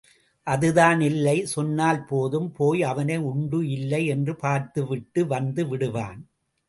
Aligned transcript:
அதுதான் 0.47 1.01
இல்லை 1.01 1.35
சொன்னால் 1.45 2.01
போதும் 2.05 2.49
போய் 2.51 2.81
அவனை 2.83 3.17
உண்டு 3.31 3.59
இல்லை 3.67 4.01
என்று 4.05 4.35
பார்த்து 4.35 4.87
விட்டு 4.87 5.23
வந்து 5.27 5.67
விடுவான். 5.67 6.19